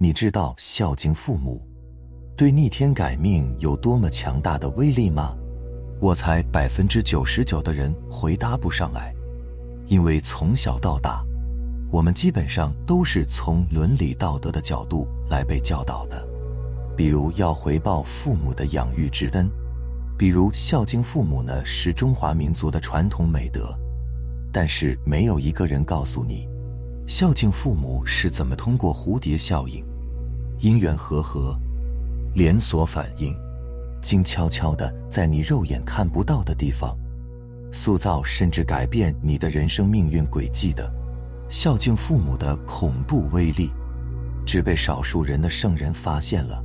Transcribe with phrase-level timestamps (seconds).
[0.00, 1.60] 你知道孝敬父母
[2.36, 5.36] 对逆天改命有多么强大的威力吗？
[6.00, 9.12] 我猜百分之九十九的人回答不上来，
[9.86, 11.20] 因为从小到大，
[11.90, 16.24] 我们基本上都是从伦理道德的角度来被教导的，
[16.96, 19.50] 比如要回报父母的养育之恩，
[20.16, 23.76] 比如孝敬父母呢是中华民族的传统美德，
[24.52, 26.48] 但是没有一个人告诉你。
[27.08, 29.82] 孝敬父母是怎么通过蝴蝶效应、
[30.60, 31.56] 因缘和合、
[32.34, 33.34] 连锁反应，
[34.00, 36.96] 静悄悄的在你肉眼看不到的地方，
[37.72, 40.92] 塑造甚至改变你的人生命运轨迹的？
[41.48, 43.70] 孝敬父母的恐怖威力，
[44.44, 46.62] 只被少数人的圣人发现了，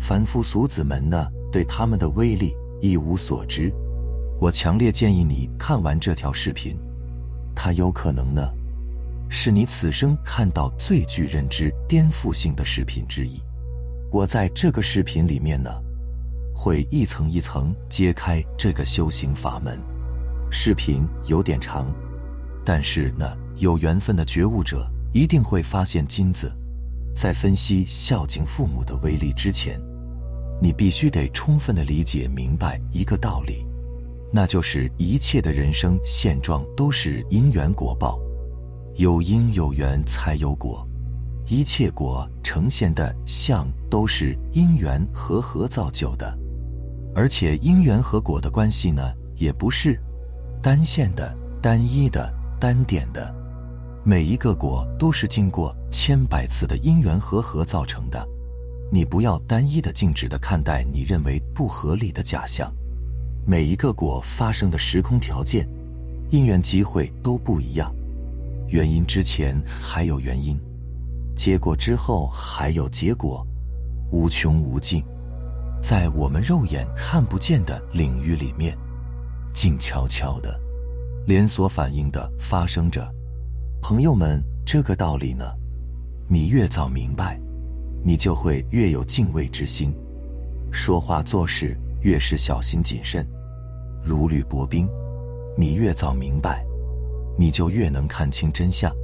[0.00, 3.72] 凡夫俗子们呢，对他们的威力一无所知。
[4.40, 6.76] 我强烈建议你看完这条视频，
[7.54, 8.42] 它有可能呢。
[9.32, 13.40] 是你此生看到最具认知颠覆性的视频之一。
[14.10, 15.70] 我在这个视频里面呢，
[16.52, 19.78] 会一层一层揭开这个修行法门。
[20.50, 21.86] 视频有点长，
[22.64, 23.24] 但是呢，
[23.56, 26.52] 有缘分的觉悟者一定会发现金子。
[27.14, 29.80] 在分析孝敬父母的威力之前，
[30.60, 33.64] 你必须得充分的理解明白一个道理，
[34.32, 38.18] 那就是一切的人生现状都是因缘果报。
[39.00, 40.86] 有因有缘才有果，
[41.46, 46.38] 一切果呈现的相都是因缘和合造就的，
[47.14, 49.02] 而且因缘和果的关系呢，
[49.36, 49.98] 也不是
[50.62, 53.34] 单线的、单一的、单点的，
[54.04, 58.22] 每一个果都是经过千百次的因缘和合造成的。
[58.92, 62.70] 你不要单一的、静止的看待你认为不合理的假象，
[63.46, 65.66] 每一个果发生的时空条件、
[66.28, 67.90] 因缘机会都不一样。
[68.70, 70.56] 原因之前还有原因，
[71.34, 73.44] 结果之后还有结果，
[74.12, 75.04] 无穷无尽，
[75.82, 78.78] 在我们肉眼看不见的领域里面，
[79.52, 80.58] 静悄悄的，
[81.26, 83.12] 连锁反应的发生着。
[83.82, 85.44] 朋友们，这个道理呢，
[86.28, 87.40] 你越早明白，
[88.04, 89.92] 你就会越有敬畏之心，
[90.70, 93.26] 说话做事越是小心谨慎，
[94.00, 94.88] 如履薄冰。
[95.58, 96.64] 你越早明白。
[97.40, 98.94] 你就越能看清真相，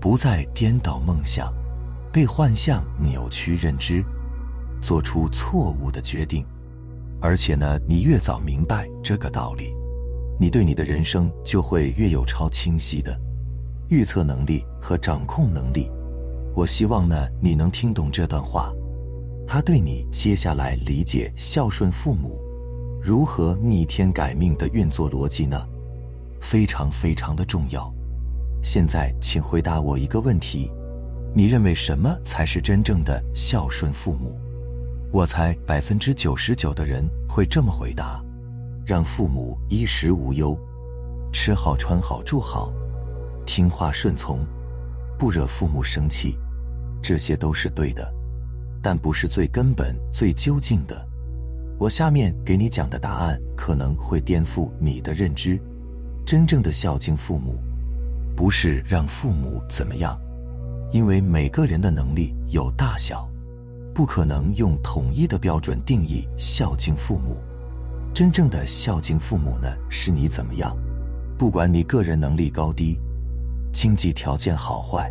[0.00, 1.52] 不再颠倒梦想，
[2.12, 4.00] 被幻象扭曲认知，
[4.80, 6.46] 做出错误的决定。
[7.20, 9.74] 而且呢，你越早明白这个道理，
[10.38, 13.18] 你对你的人生就会越有超清晰的
[13.88, 15.90] 预测能力和掌控能力。
[16.54, 18.72] 我希望呢，你能听懂这段话，
[19.48, 22.40] 它对你接下来理解孝顺父母
[23.02, 25.60] 如何逆天改命的运作逻辑呢？
[26.44, 27.90] 非常非常的重要。
[28.62, 30.70] 现在，请回答我一个问题：
[31.34, 34.38] 你认为什么才是真正的孝顺父母？
[35.10, 38.22] 我猜百分之九十九的人会这么回答：
[38.86, 40.56] 让父母衣食无忧，
[41.32, 42.70] 吃好穿好住好，
[43.46, 44.44] 听话顺从，
[45.18, 46.36] 不惹父母生气。
[47.02, 48.12] 这些都是对的，
[48.82, 51.08] 但不是最根本、最究竟的。
[51.78, 55.58] 我下面给你讲的答案可能会颠覆你的认知。
[56.34, 57.60] 真正的孝敬父母，
[58.34, 60.18] 不是让父母怎么样，
[60.90, 63.30] 因为每个人的能力有大小，
[63.94, 67.36] 不可能用统一的标准定义孝敬父母。
[68.12, 70.76] 真正的孝敬父母呢，是你怎么样，
[71.38, 72.98] 不管你个人能力高低，
[73.72, 75.08] 经济条件好坏，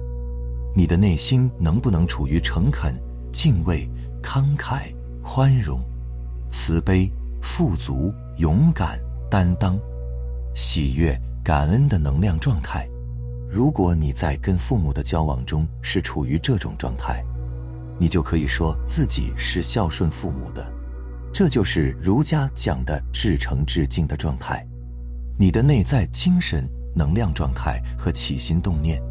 [0.75, 3.01] 你的内心能不能处于诚恳、
[3.31, 3.89] 敬畏、
[4.21, 5.79] 慷慨、宽容、
[6.51, 7.09] 慈悲、
[7.41, 8.99] 富足、勇敢、
[9.31, 9.79] 担当。
[10.53, 12.87] 喜悦、感恩的能量状态。
[13.49, 17.23] 如果你在跟父母的交往中是处于这种状态，
[17.99, 20.71] 你就可以说自己是孝顺父母的。
[21.31, 24.65] 这就是儒家讲的至诚至敬的状态。
[25.37, 29.01] 你的内在精神能量状态和起心动念，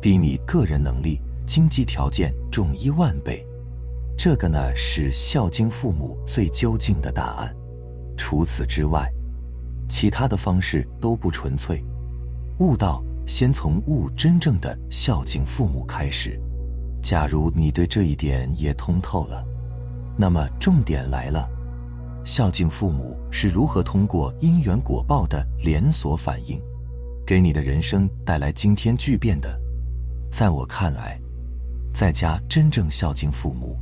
[0.00, 3.46] 比你个人能力、经济条件重一万倍。
[4.16, 7.54] 这个呢，是孝敬父母最究竟的答案。
[8.16, 9.10] 除此之外。
[9.92, 11.84] 其他的方式都不纯粹，
[12.60, 16.40] 悟道先从悟真正的孝敬父母开始。
[17.02, 19.44] 假如你对这一点也通透了，
[20.16, 21.46] 那么重点来了：
[22.24, 26.58] 孝敬父母是如何通过因缘果报的连锁反应，
[27.26, 29.60] 给你的人生带来惊天巨变的？
[30.32, 31.20] 在我看来，
[31.92, 33.76] 在家真正孝敬父母，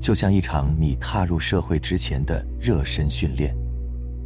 [0.00, 3.54] 就像一场你踏入社会之前的热身训练。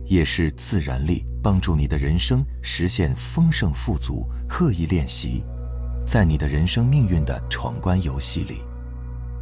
[0.07, 4.27] 也是自然力帮助你的人生实现丰盛富足。
[4.49, 5.43] 刻意练习，
[6.07, 8.63] 在你的人生命运的闯关游戏里，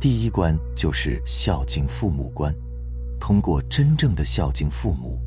[0.00, 2.54] 第一关就是孝敬父母关。
[3.20, 5.20] 通过真正的孝敬父母，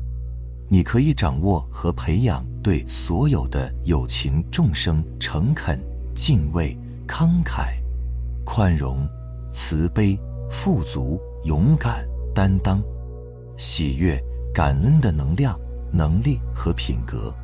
[0.68, 5.80] 你可以掌握和培养对所有的友情众生诚恳、
[6.14, 6.76] 敬畏、
[7.06, 7.76] 慷慨、
[8.44, 9.08] 宽容、
[9.52, 10.18] 慈悲、
[10.50, 12.04] 富足、勇敢、
[12.34, 12.82] 担当、
[13.56, 14.20] 喜悦、
[14.54, 15.58] 感恩的能量、
[15.92, 17.34] 能力和品格。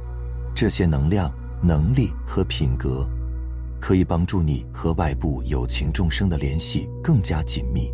[0.55, 3.09] 这些能量、能力和品格。
[3.81, 7.93] 可以帮助你和外部有情众生的联系更加紧密，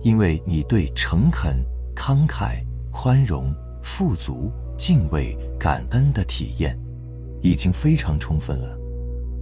[0.00, 1.56] 因为你对诚恳、
[1.96, 3.52] 慷慨、宽容、
[3.82, 6.78] 富足、敬畏、感恩的体验
[7.42, 8.78] 已经非常充分了，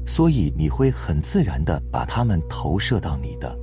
[0.06, 3.54] 所以你会很自然地把它们投射到你的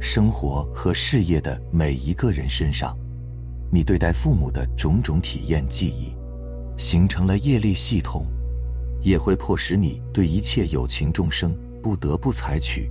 [0.00, 2.96] 生活和事业的每一个人身上。
[3.70, 6.14] 你对待父母的种种体验记忆，
[6.76, 8.26] 形成了业力系统，
[9.02, 11.56] 也会迫使你对一切有情众生。
[11.82, 12.90] 不得不采取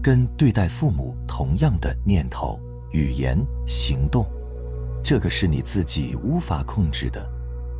[0.00, 2.56] 跟对待父母同样的念头、
[2.92, 3.36] 语言、
[3.66, 4.24] 行动，
[5.02, 7.28] 这个是你自己无法控制的，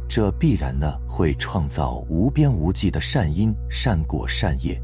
[0.08, 4.82] 这必然呢会创造无边无际的善因、善果、善业。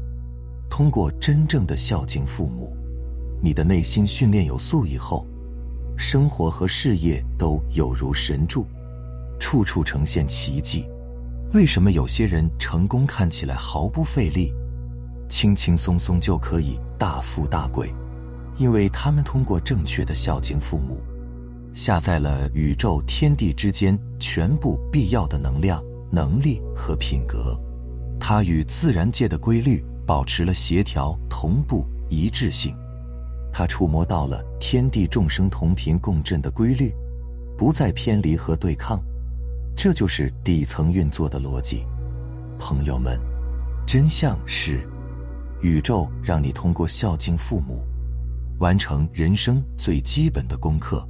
[0.69, 2.73] 通过真正的孝敬父母，
[3.41, 5.27] 你的内心训练有素以后，
[5.97, 8.65] 生活和事业都有如神助，
[9.39, 10.85] 处处呈现奇迹。
[11.53, 14.53] 为什么有些人成功看起来毫不费力？
[15.29, 17.93] 轻轻松松就可以大富大贵，
[18.57, 21.01] 因为他们通过正确的孝敬父母，
[21.73, 27.59] 下载了宇宙天地之间全部必要的能量、能力和品格。
[28.19, 32.75] 它与自然界的规律保持了协调、同步、一致性。
[33.57, 36.93] 他触摸到了天地众生同频共振的规律，
[37.57, 39.01] 不再偏离和对抗。
[39.77, 41.85] 这就是底层运作的逻辑。
[42.59, 43.17] 朋友们，
[43.87, 44.85] 真相是。
[45.61, 47.81] 宇宙让你通过孝敬父母，
[48.59, 51.07] 完成人生最基本的功课，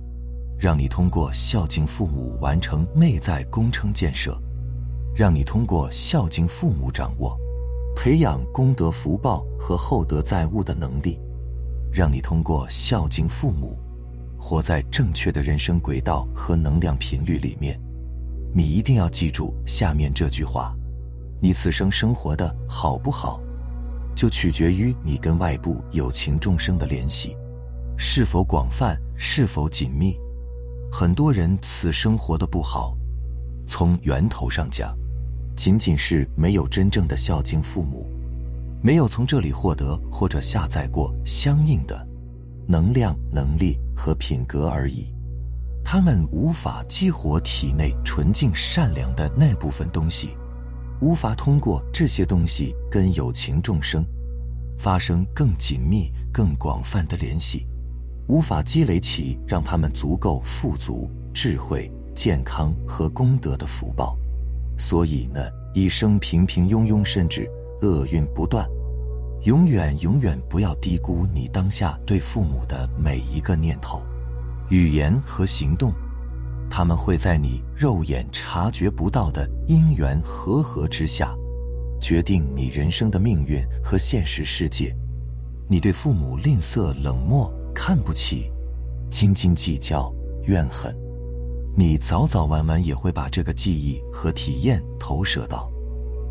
[0.55, 4.39] 让你通过孝敬父母完成内在工程建设，
[5.15, 7.35] 让你通过孝敬父母掌握、
[7.95, 11.19] 培养功德福报和厚德载物的能力，
[11.95, 13.79] 让你通过孝敬父母，
[14.37, 17.79] 活在正确的人生轨道和能量频率里面。
[18.53, 20.75] 你一定要记住下面这句话：
[21.41, 23.39] 你此生生活的好不好？
[24.13, 27.33] 就取决于你跟外部有情众生的联系
[27.97, 30.17] 是否广泛，是否紧密。
[30.91, 32.93] 很多人此生活的不好，
[33.65, 34.93] 从源头上讲，
[35.55, 38.05] 仅仅是没有真正的孝敬父母，
[38.85, 42.07] 没有从这里获得或者下载过相应的
[42.67, 45.11] 能量、能力和品格而已。
[45.83, 50.37] 他们无法激活体内纯净善良的那部分东西。
[51.01, 54.05] 无法通过这些东西跟有情众生
[54.77, 57.65] 发生更紧密、更广泛的联系，
[58.27, 64.15] 无法积累起让他们足够富足、智慧、健康和功德的福报，
[64.77, 65.41] 所以呢，
[65.73, 67.49] 一生平平庸庸，甚至
[67.81, 68.67] 厄运不断。
[69.43, 74.01] 永远永远不要低估你当下对父母的每一个念头、
[74.69, 75.93] 语言和行动。
[76.67, 81.35] 他们会在你肉眼察觉不到的因缘和合之下，
[82.01, 84.95] 决定你人生的命运和现实世界。
[85.67, 88.51] 你对父母吝啬、冷漠、看不起、
[89.11, 90.11] 斤斤计较、
[90.45, 90.91] 怨恨，
[91.77, 95.71] 你早早晚晚也会把这个记忆和体验投射到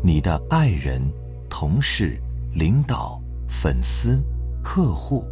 [0.03, 1.01] 你的爱人、
[1.49, 2.19] 同事、
[2.53, 4.21] 领导、粉丝、
[4.63, 5.23] 客户、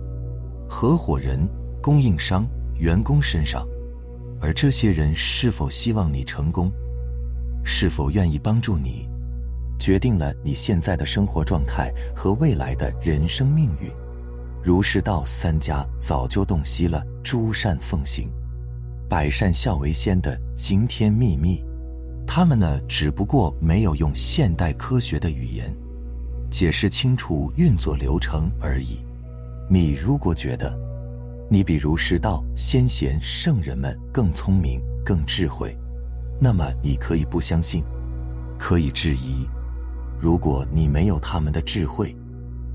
[0.70, 1.48] 合伙人、
[1.82, 3.68] 供应商、员工身上。
[4.42, 6.72] 而这些人是否希望你成功，
[7.64, 9.08] 是否愿意帮助你，
[9.80, 13.90] 决定了你现在的生活状态和未来的人生命运。
[14.62, 18.30] 儒释道三家早就洞悉了“诸善奉行，
[19.10, 21.64] 百善孝为先”的惊天秘密，
[22.26, 25.74] 他们呢，只不过没有用现代科学的语言
[26.54, 29.00] 解释清楚运作流程而已。
[29.68, 30.78] 你如果觉得，
[31.50, 35.76] 你比如师道先贤圣人们更聪明、更智慧，
[36.40, 37.84] 那么你可以不相信，
[38.60, 39.50] 可以质疑。
[40.20, 42.16] 如果你没有他们的智慧，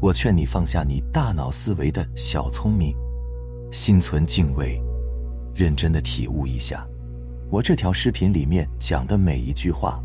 [0.01, 2.97] 我劝你放下你大脑思维的小聪明，
[3.71, 4.83] 心存敬畏，
[5.55, 6.85] 认真的体悟一下
[7.49, 10.03] 我这条视频里面讲的每一句话。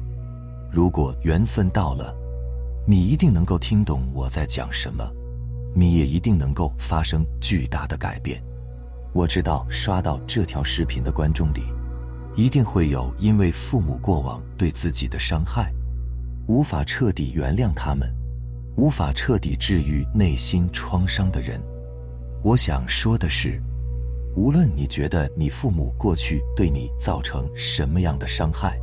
[0.71, 2.15] 如果缘分到了，
[2.85, 5.09] 你一定能够听懂我在讲什么，
[5.73, 8.43] 你也一定能够发生巨大的改变。
[9.13, 11.61] 我知道刷到这条视频的观众里，
[12.35, 15.71] 一定会有因为父母过往对自己的伤害，
[16.47, 18.13] 无法彻底原谅他们，
[18.75, 21.61] 无法彻底治愈内心创伤的人。
[22.43, 23.61] 我想说的是，
[24.35, 28.77] 无论你觉得你父母过去对你造成什么样的伤害，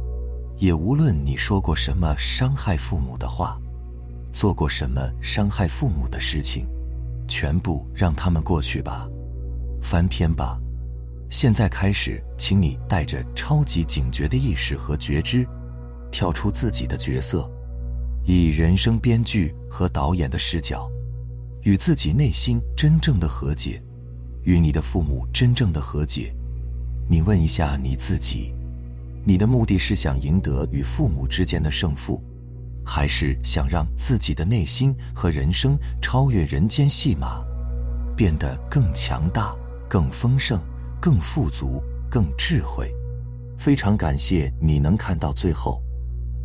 [0.56, 3.60] 也无论你说过什么伤害父母的话，
[4.32, 6.66] 做过什么伤害父母的事情，
[7.28, 9.08] 全部让他们过去吧，
[9.82, 10.58] 翻篇吧。
[11.28, 15.46] 现在开始，请你带着超级警觉的意识和觉知，
[16.10, 17.48] 跳出自己的角色，
[18.24, 20.90] 以人生编剧和导演的视角，
[21.62, 23.80] 与自己内心真正的和解，
[24.42, 26.34] 与你的父母真正的和解。
[27.08, 28.52] 你问一下你自己：
[29.24, 32.20] 你的目的是想赢得与父母之间的胜负，
[32.84, 37.44] 还是想让自己的内心和人生超越人间戏码，
[38.16, 39.54] 变得更强大、
[39.88, 40.60] 更丰盛？
[41.02, 42.94] 更富足，更智慧。
[43.56, 45.82] 非常感谢你能看到最后，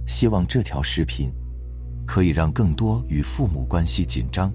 [0.08, 1.30] 希望这条视频
[2.08, 4.50] 可以让更多与父母关系紧张、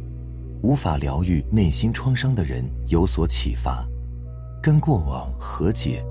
[0.62, 3.86] 无法疗愈内心创伤的人有所启发，
[4.62, 6.02] 跟过往和解，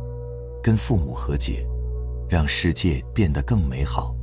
[0.61, 1.65] 跟父母和解，
[2.29, 4.15] 让世界变得更美好。